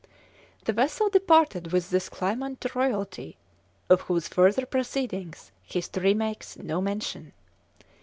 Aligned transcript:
The 0.65 0.73
vessel 0.73 1.09
departed 1.09 1.71
with 1.71 1.91
this 1.91 2.09
claimant 2.09 2.59
to 2.61 2.71
royalty, 2.73 3.37
of 3.87 4.01
whose 4.01 4.27
further 4.27 4.65
proceedings 4.65 5.51
history 5.61 6.15
makes 6.15 6.57
no 6.57 6.81
mention. 6.81 7.33